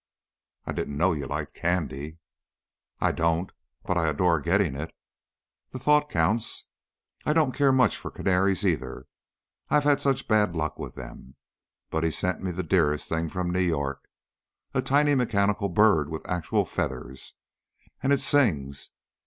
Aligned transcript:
"I 0.65 0.71
didn't 0.73 0.97
know 0.97 1.13
you 1.13 1.27
liked 1.27 1.53
candy." 1.53 2.17
"I 2.99 3.11
don't. 3.11 3.51
But 3.85 3.99
I 3.99 4.07
adore 4.09 4.39
getting 4.41 4.73
it. 4.73 4.91
The 5.73 5.77
thought 5.77 6.09
counts. 6.09 6.65
I 7.23 7.33
don't 7.33 7.51
care 7.53 7.71
much 7.71 7.95
for 7.95 8.09
canaries, 8.09 8.65
either 8.65 9.05
I 9.69 9.79
have 9.79 10.01
such 10.01 10.27
bad 10.27 10.55
luck 10.55 10.79
with 10.79 10.95
them 10.95 11.35
but 11.91 12.03
he 12.03 12.09
sent 12.09 12.41
me 12.41 12.49
the 12.51 12.63
dearest 12.63 13.09
thing 13.09 13.29
from 13.29 13.51
New 13.51 13.59
York. 13.59 14.07
A 14.73 14.81
tiny 14.81 15.13
mechanical 15.13 15.69
bird 15.69 16.09
with 16.09 16.27
actual 16.27 16.65
feathers. 16.65 17.35
And 18.01 18.11
it 18.11 18.21
sings! 18.21 18.89